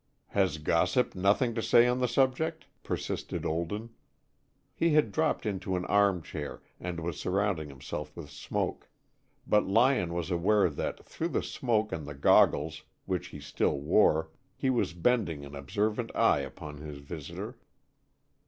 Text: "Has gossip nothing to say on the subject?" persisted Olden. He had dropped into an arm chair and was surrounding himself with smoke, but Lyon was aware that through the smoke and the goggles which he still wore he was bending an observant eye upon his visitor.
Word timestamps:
"Has 0.29 0.57
gossip 0.57 1.13
nothing 1.13 1.53
to 1.53 1.61
say 1.61 1.85
on 1.87 1.99
the 1.99 2.07
subject?" 2.07 2.65
persisted 2.81 3.45
Olden. 3.45 3.91
He 4.73 4.93
had 4.95 5.11
dropped 5.11 5.45
into 5.45 5.75
an 5.75 5.85
arm 5.85 6.23
chair 6.23 6.63
and 6.79 6.99
was 6.99 7.19
surrounding 7.19 7.69
himself 7.69 8.17
with 8.17 8.31
smoke, 8.31 8.89
but 9.45 9.67
Lyon 9.67 10.11
was 10.15 10.31
aware 10.31 10.71
that 10.71 11.05
through 11.05 11.27
the 11.29 11.43
smoke 11.43 11.91
and 11.91 12.07
the 12.07 12.15
goggles 12.15 12.81
which 13.05 13.27
he 13.27 13.39
still 13.39 13.77
wore 13.79 14.31
he 14.55 14.71
was 14.71 14.93
bending 14.93 15.45
an 15.45 15.53
observant 15.53 16.09
eye 16.15 16.39
upon 16.39 16.77
his 16.79 16.97
visitor. 16.97 17.59